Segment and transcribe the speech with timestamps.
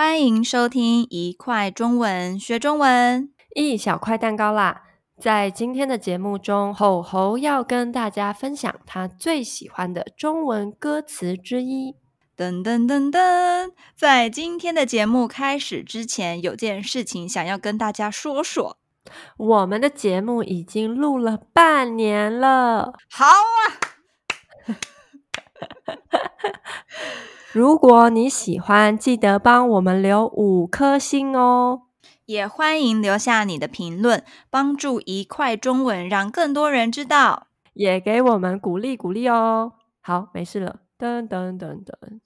[0.00, 4.82] 欢迎收听一块中文学中文，一小块蛋糕啦！
[5.20, 11.96] 在今天的节目中，吼吼要跟大家分享他最喜欢的中文歌词之一。
[12.36, 18.78] 噔噔噔噔，在今天的节目开始之前，有件事情想要跟大家说说。
[19.36, 23.58] 我们的节目已经录了半年了，好啊！
[27.58, 31.82] 如果你喜欢，记得帮我们留五颗星哦。
[32.26, 39.72] 也欢迎留下你的评论，帮助一块中文让更多人知道，也给我们鼓励鼓励哦。
[40.00, 40.76] 好，没事了。
[40.96, 42.20] 噔噔噔噔。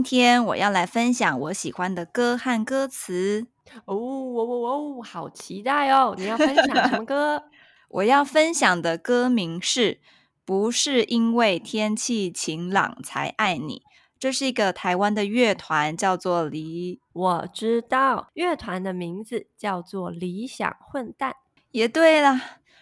[0.00, 3.46] 今天我要来分享我喜欢的歌和歌词
[3.84, 6.14] 哦，我我我，好期待哦！
[6.16, 7.42] 你要分享什么 歌？
[7.88, 10.00] 我要分享的歌名是
[10.46, 13.82] 不是因为天气晴朗才爱你？
[14.18, 17.02] 这是一个台湾的乐团，叫做理。
[17.12, 21.36] 我知道乐团的名字叫做理想混蛋。
[21.72, 22.40] 也对了。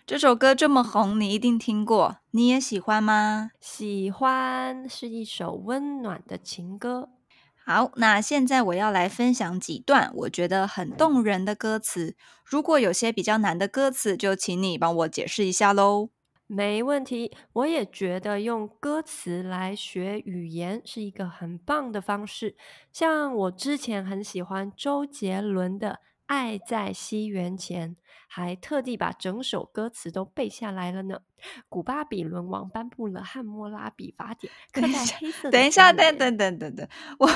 [0.09, 3.51] 这首歌这么红，你一定听过，你也喜欢吗？
[3.61, 7.11] 喜欢，是一首温暖的情歌。
[7.63, 12.17] 好，那现在我要来分享几段我觉得很动人的歌词。
[12.43, 16.09] 如果有些比较难的歌词，就请你帮我解释一下喽。
[16.47, 22.57] 没问题，我也觉得用歌词来学语言是一个很棒的方式。
[22.91, 26.01] 像我之前很喜欢周杰伦的。
[26.29, 27.97] 爱在西元前，
[28.29, 31.21] 还特地把整首歌词都背下来了呢。
[31.71, 35.51] 古巴比伦王颁布了《汉谟拉比法典》，刻在黑色。
[35.51, 36.87] 等一下，等等等等等，
[37.19, 37.31] 我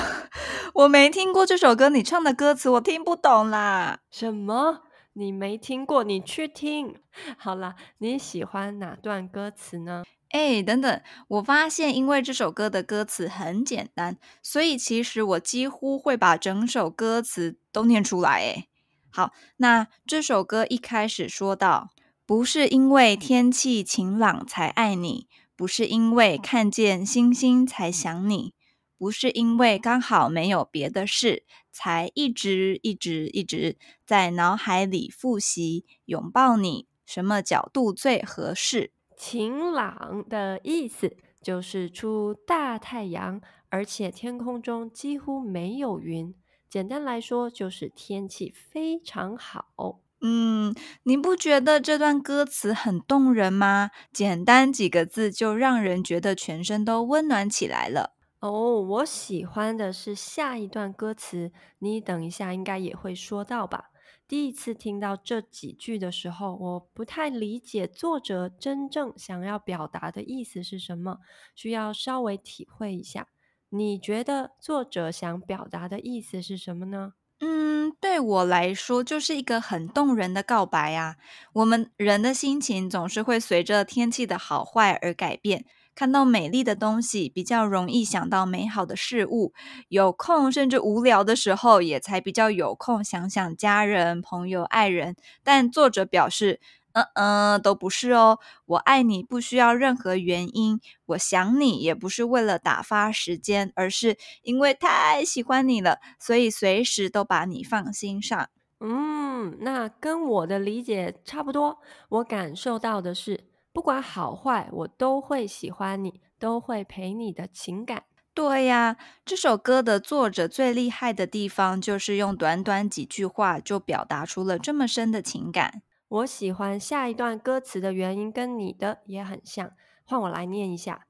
[0.73, 3.99] 我没听过这首歌，你唱的歌词我听不懂啦。
[4.11, 4.83] 什么？
[5.13, 6.03] 你没听过？
[6.03, 6.95] 你去听。
[7.37, 10.03] 好啦，你喜欢哪段歌词呢？
[10.29, 18.29] 哎，等等，我发现因为这首歌的歌词很简单，所以其实我几乎会把整首歌词都念出来。
[18.29, 18.67] 哎。
[19.15, 21.89] 好，那这首歌一开始说到，
[22.25, 28.55] 不是因为天气晴朗才爱你，不是因为看见星星才想你，
[28.97, 38.93] 不是因为刚好没有别的事，才一直一直一直在脑海里复习拥抱你，什么角度最合适？
[39.15, 46.33] 晴朗的意思就是出大太阳，而且天空中几乎没有云。
[46.73, 50.01] 简单来说，就是天气非常好。
[50.21, 50.73] 嗯，
[51.03, 53.91] 你不觉得这段歌词很动人吗？
[54.11, 58.15] 简单几个字就让人觉得全身都温暖起来了。
[58.39, 63.91] 哦，我喜欢的是下一段歌词，你等一下应该也会说到吧？
[64.27, 71.19] 第一次听到这几句的时候，我不太理解作者真正想要表达的意思是什么，
[71.53, 73.27] 需要稍微体会一下。
[73.75, 77.13] 你觉得作者想表达的意思是什么呢？
[77.39, 81.15] 嗯，对我来说就是一个很动人的告白啊。
[81.53, 89.53] 我们人的心情总是会随着天气的好坏而改变，看到美丽的东西比较容易想到美好的事物，
[89.87, 95.15] 有空甚至无聊的时候也才比较有空想想家人、朋友、爱人。
[95.43, 96.61] 但作者表示，
[96.93, 98.39] 嗯嗯，都不是哦。
[98.65, 108.49] 我爱你不需要任何原因，我想你也不是为了打发时间，而是因为太喜欢你了，所以随时都把你放心上。
[108.79, 111.79] 嗯，那跟我的理解差不多。
[112.09, 118.03] 我感受到的是，不管好坏，我都会喜欢你，都会陪你的情感。
[118.35, 125.81] 对呀，这首歌的作者最厉害的地方，就是用短短几句话就表达出了这么深的情感。
[126.13, 129.71] 我喜欢下一段歌词的原因跟你的也很像，
[130.03, 131.07] 换我来念一下。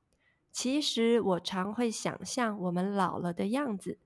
[0.49, 3.97] 其实我常会想象我们老了的样子，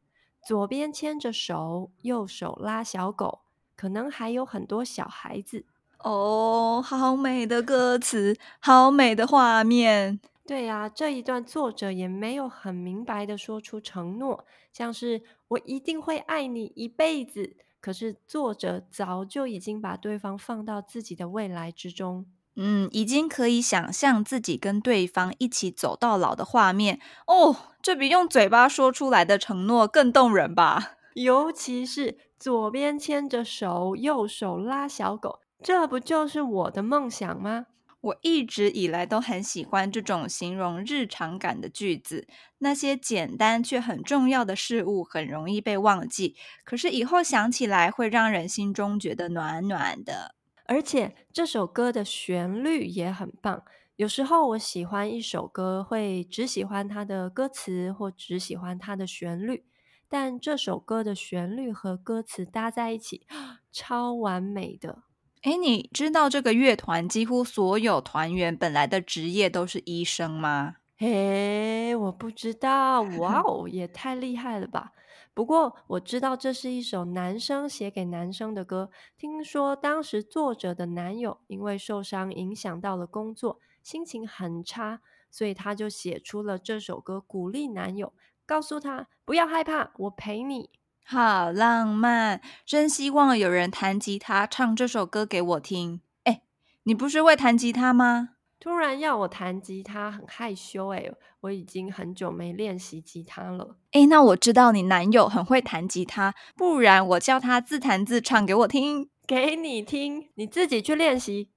[0.43, 3.41] 左边牵着手，右手拉小狗，
[3.75, 5.65] 可能还有很多小孩子。
[5.99, 10.19] 哦，好美的歌词，好美的画面。
[10.47, 14.43] 对呀，这一段作者也没有很明白的说出承诺，
[14.73, 17.55] 像是我一定会爱你一辈子。
[17.79, 22.25] 可是作者早就已经把对方放到自己的未来之中，
[22.55, 27.55] 嗯，已经可以想象自己跟对方一起走到老的画面哦。
[27.81, 30.97] 这比用嘴巴说出来的承诺更动人吧？
[31.13, 37.67] 尤其是左边牵着手，右手拉小狗，这不就是我的梦想吗？
[37.99, 42.27] 我一直以来都很喜欢这种形容日常感的句子。
[42.59, 50.35] 那些简单却很重要的事物很容易被忘记，可是以后想起来会让人心中觉得暖暖的。
[50.65, 53.63] 而且这首歌的旋律也很棒。
[53.95, 59.65] 有时候我喜欢一首歌，会只喜欢它的歌词，或只喜欢它的旋律。
[60.07, 63.25] 但这首歌的旋律和歌词搭在一起，
[63.71, 65.06] 超完美的。
[65.47, 70.75] 诶，你知道这个乐团几乎所有团员本来的职业都是医生吗？
[70.99, 73.03] 嘿，我不知道。
[73.03, 74.91] 哇 哦，也太厉害了吧！
[75.33, 78.89] 不过我知道这是一首男生写给男生的歌。
[79.15, 83.59] 听说当时作者的男友因为受伤影响到了工作。
[83.83, 84.99] 心情很差，
[85.31, 88.11] 所以他就写出了这首歌，鼓励男友，
[88.45, 90.71] 告诉他不要害怕，我陪你。
[91.09, 96.01] 好浪漫，真希望有人弹吉他唱这首歌给我听。
[96.25, 96.41] 哎，
[96.83, 98.31] 你不是会弹吉他吗？
[98.59, 101.09] 突然要我弹吉他，很害羞哎，
[101.39, 103.77] 我已经很久没练习吉他了。
[103.93, 111.51] 哎，那我知道你男友很会弹吉他，不然我叫他自弹自唱给我听，给你听，你自己去练习。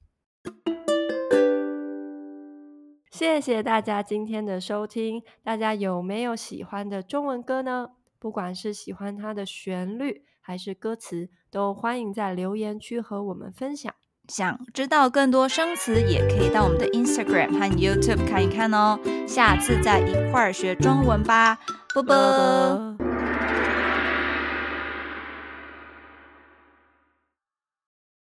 [3.11, 5.20] 谢谢大家今天的收听。
[5.43, 7.88] 大家有没有喜欢的中文歌呢？
[8.21, 13.93] 不管是喜欢它的旋律还是歌词，都欢迎在留言区和我们分享。
[14.29, 19.01] 想知道更多生词，也可以到我们的 Instagram 和 YouTube 看一看哦。
[19.27, 21.59] 下次再一块儿学中文吧，
[21.95, 23.00] 啵啵。